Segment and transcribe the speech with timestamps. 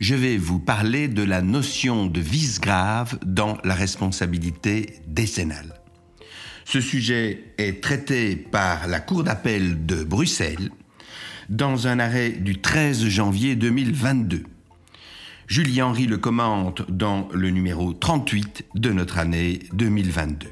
[0.00, 5.74] je vais vous parler de la notion de vice grave dans la responsabilité décennale.
[6.64, 10.70] Ce sujet est traité par la Cour d'appel de Bruxelles
[11.50, 14.44] dans un arrêt du 13 janvier 2022.
[15.46, 20.46] Julie Henry le commente dans le numéro 38 de notre année 2022.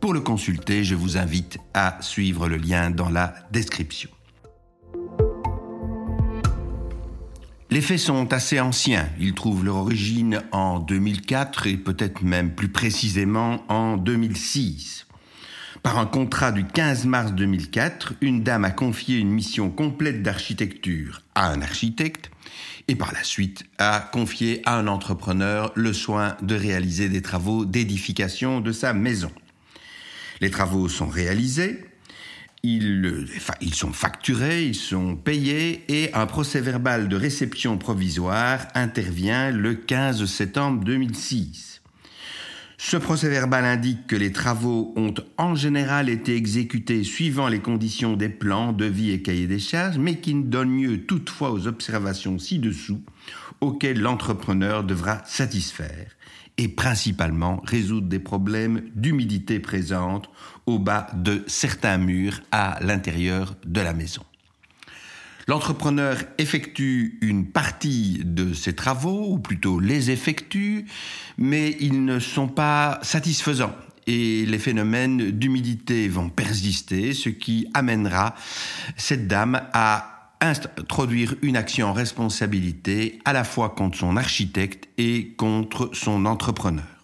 [0.00, 4.10] Pour le consulter, je vous invite à suivre le lien dans la description.
[7.70, 9.10] Les faits sont assez anciens.
[9.20, 15.06] Ils trouvent leur origine en 2004 et peut-être même plus précisément en 2006.
[15.82, 21.20] Par un contrat du 15 mars 2004, une dame a confié une mission complète d'architecture
[21.34, 22.30] à un architecte
[22.88, 27.66] et par la suite a confié à un entrepreneur le soin de réaliser des travaux
[27.66, 29.30] d'édification de sa maison.
[30.40, 31.84] Les travaux sont réalisés,
[32.62, 39.74] ils, sont facturés, ils sont payés et un procès verbal de réception provisoire intervient le
[39.74, 41.80] 15 septembre 2006.
[42.80, 48.28] Ce procès-verbal indique que les travaux ont en général été exécutés suivant les conditions des
[48.28, 53.02] plans, devis et cahiers des charges, mais qui ne donne lieu toutefois aux observations ci-dessous
[53.60, 56.12] auxquelles l'entrepreneur devra satisfaire
[56.56, 60.30] et principalement résoudre des problèmes d'humidité présente
[60.66, 64.22] au bas de certains murs à l'intérieur de la maison.
[65.48, 70.84] L'entrepreneur effectue une partie de ses travaux, ou plutôt les effectue,
[71.38, 73.72] mais ils ne sont pas satisfaisants
[74.08, 78.34] et les phénomènes d'humidité vont persister, ce qui amènera
[78.96, 85.34] cette dame à introduire une action en responsabilité à la fois contre son architecte et
[85.36, 86.97] contre son entrepreneur.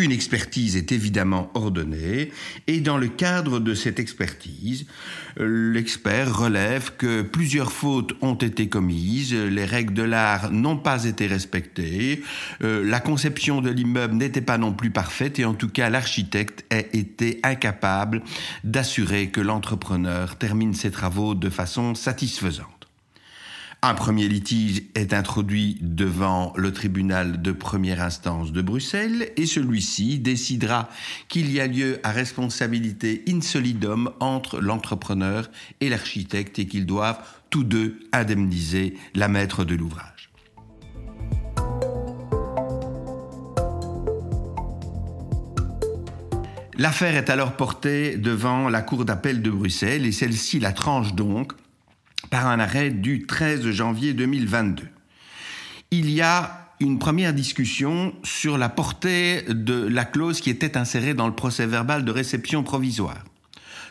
[0.00, 2.30] Une expertise est évidemment ordonnée
[2.68, 4.86] et dans le cadre de cette expertise,
[5.36, 11.26] l'expert relève que plusieurs fautes ont été commises, les règles de l'art n'ont pas été
[11.26, 12.22] respectées,
[12.62, 16.64] euh, la conception de l'immeuble n'était pas non plus parfaite et en tout cas l'architecte
[16.70, 18.22] a été incapable
[18.62, 22.77] d'assurer que l'entrepreneur termine ses travaux de façon satisfaisante.
[23.80, 30.18] Un premier litige est introduit devant le tribunal de première instance de Bruxelles et celui-ci
[30.18, 30.88] décidera
[31.28, 35.48] qu'il y a lieu à responsabilité insolidum entre l'entrepreneur
[35.80, 40.32] et l'architecte et qu'ils doivent tous deux indemniser la maître de l'ouvrage.
[46.76, 51.52] L'affaire est alors portée devant la Cour d'appel de Bruxelles et celle-ci la tranche donc
[52.30, 54.84] par un arrêt du 13 janvier 2022.
[55.90, 61.14] Il y a une première discussion sur la portée de la clause qui était insérée
[61.14, 63.24] dans le procès verbal de réception provisoire.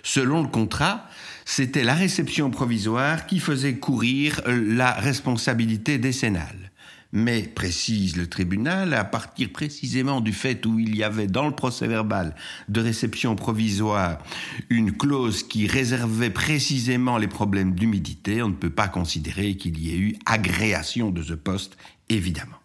[0.04, 1.06] Selon le contrat,
[1.44, 6.72] c'était la réception provisoire qui faisait courir la responsabilité décennale
[7.12, 11.56] mais, précise le tribunal, à partir précisément du fait où il y avait dans le
[11.56, 12.36] procès verbal
[12.70, 14.20] de réception provisoire
[14.70, 19.94] une clause qui réservait précisément les problèmes d'humidité, on ne peut pas considérer qu'il y
[19.94, 21.78] ait eu agréation de ce poste,
[22.10, 22.58] évidemment.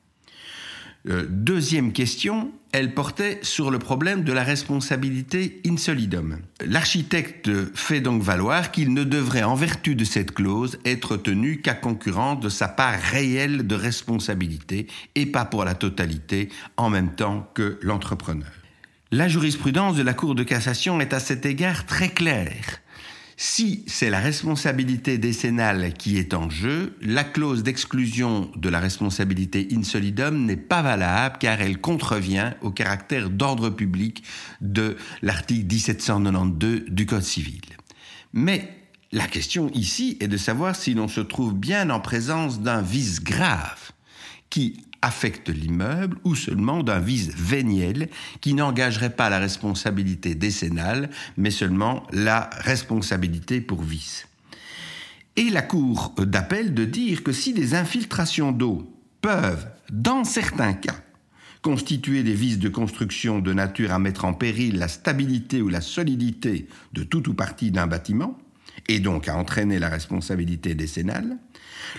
[1.09, 6.39] Euh, deuxième question, elle portait sur le problème de la responsabilité insolidum.
[6.65, 11.75] L'architecte fait donc valoir qu'il ne devrait, en vertu de cette clause, être tenu qu'à
[11.75, 14.87] concurrent de sa part réelle de responsabilité
[15.17, 18.53] et pas pour la totalité en même temps que l'entrepreneur.
[19.11, 22.81] La jurisprudence de la Cour de cassation est à cet égard très claire.
[23.37, 29.69] Si c'est la responsabilité décennale qui est en jeu, la clause d'exclusion de la responsabilité
[29.72, 34.23] insolidum n'est pas valable car elle contrevient au caractère d'ordre public
[34.61, 37.62] de l'article 1792 du Code civil.
[38.32, 38.69] Mais
[39.12, 43.23] la question ici est de savoir si l'on se trouve bien en présence d'un vice
[43.23, 43.93] grave
[44.50, 48.08] qui affecte l'immeuble ou seulement d'un vice véniel
[48.40, 54.28] qui n'engagerait pas la responsabilité décennale, mais seulement la responsabilité pour vice.
[55.37, 60.96] Et la Cour d'appel de dire que si des infiltrations d'eau peuvent, dans certains cas,
[61.62, 65.81] constituer des vices de construction de nature à mettre en péril la stabilité ou la
[65.81, 68.37] solidité de tout ou partie d'un bâtiment,
[68.88, 71.37] et donc à entraîner la responsabilité décennale,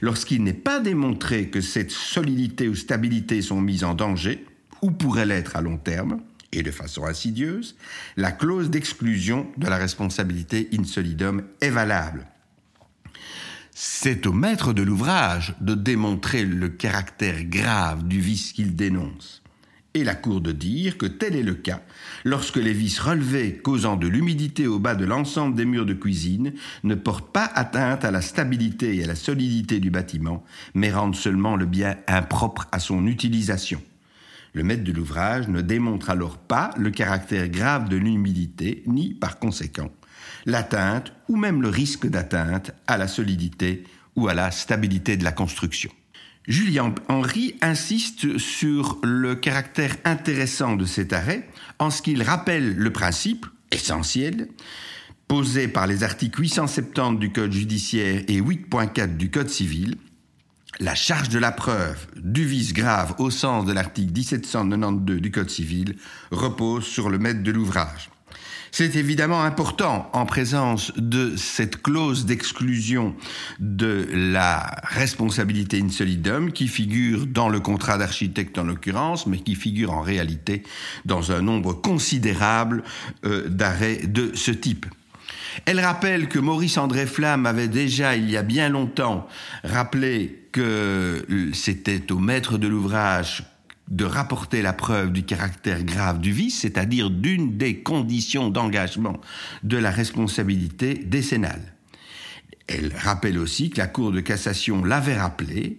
[0.01, 4.45] lorsqu'il n'est pas démontré que cette solidité ou stabilité sont mises en danger,
[4.81, 6.21] ou pourraient l'être à long terme,
[6.51, 7.75] et de façon insidieuse,
[8.15, 12.27] la clause d'exclusion de la responsabilité in solidum est valable.
[13.71, 19.43] C'est au maître de l'ouvrage de démontrer le caractère grave du vice qu'il dénonce.
[19.95, 21.81] Et la Cour de dire que tel est le cas
[22.24, 26.54] lorsque les vices relevés causant de l'humidité au bas de l'ensemble des murs de cuisine
[26.84, 30.44] ne portent pas atteinte à la stabilité et à la solidité du bâtiment,
[30.74, 33.84] mais rendent seulement le bien impropre à son utilisation.
[34.54, 39.38] Le maître de l'ouvrage ne démontre alors pas le caractère grave de l'humidité, ni, par
[39.38, 39.92] conséquent,
[40.46, 43.84] l'atteinte ou même le risque d'atteinte à la solidité
[44.16, 45.92] ou à la stabilité de la construction.
[46.48, 51.48] Julien Henry insiste sur le caractère intéressant de cet arrêt
[51.80, 54.50] en ce qu'il rappelle le principe essentiel
[55.30, 59.95] posé par les articles 870 du Code judiciaire et 8.4 du Code civil
[60.80, 65.50] la charge de la preuve du vice grave au sens de l'article 1792 du Code
[65.50, 65.96] civil
[66.31, 68.10] repose sur le maître de l'ouvrage.
[68.75, 73.15] C'est évidemment important en présence de cette clause d'exclusion
[73.59, 79.53] de la responsabilité in solidum qui figure dans le contrat d'architecte en l'occurrence, mais qui
[79.53, 80.63] figure en réalité
[81.06, 82.83] dans un nombre considérable
[83.25, 84.88] euh, d'arrêts de ce type.
[85.65, 89.27] Elle rappelle que Maurice André Flamme avait déjà, il y a bien longtemps,
[89.63, 93.44] rappelé que c'était au maître de l'ouvrage
[93.89, 99.19] de rapporter la preuve du caractère grave du vice, c'est-à-dire d'une des conditions d'engagement
[99.63, 101.74] de la responsabilité décennale.
[102.68, 105.75] Elle rappelle aussi que la Cour de cassation l'avait rappelé,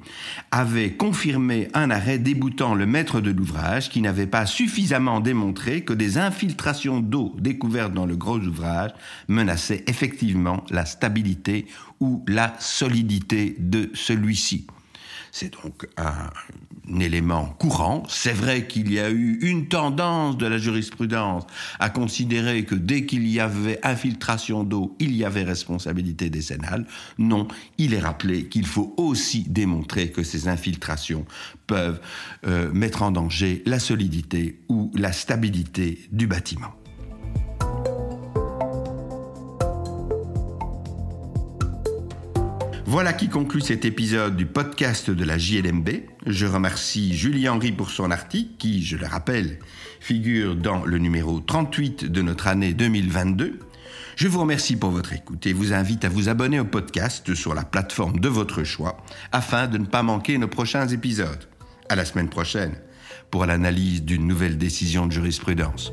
[0.51, 5.95] avait confirmé un arrêt déboutant le maître de l'ouvrage qui n'avait pas suffisamment démontré que
[5.95, 8.91] des infiltrations d'eau découvertes dans le gros ouvrage
[9.29, 11.67] menaçaient effectivement la stabilité
[12.01, 14.67] ou la solidité de celui-ci.
[15.37, 16.31] C'est donc un,
[17.01, 18.05] élément courant.
[18.09, 21.43] C'est vrai qu'il y a eu une tendance de la jurisprudence
[21.81, 26.87] à considérer que dès qu'il y avait infiltration d'eau, il y avait responsabilité décennale.
[27.19, 27.49] Non,
[27.79, 31.27] il est rappelé qu'il faut aussi démontrer que ces infiltrations
[31.67, 32.01] peuvent
[32.47, 36.75] euh, mettre en danger la solidité ou la stabilité du bâtiment.
[42.95, 45.89] Voilà qui conclut cet épisode du podcast de la JLMB.
[46.29, 49.59] Je remercie Julie Henry pour son article qui, je le rappelle,
[49.99, 53.59] figure dans le numéro 38 de notre année 2022.
[54.15, 57.53] Je vous remercie pour votre écoute et vous invite à vous abonner au podcast sur
[57.53, 58.99] la plateforme de votre choix
[59.33, 61.49] afin de ne pas manquer nos prochains épisodes.
[61.89, 62.77] À la semaine prochaine
[63.29, 65.93] pour l'analyse d'une nouvelle décision de jurisprudence.